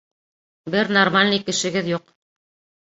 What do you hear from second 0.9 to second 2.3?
нормальный кешегеҙ юҡ!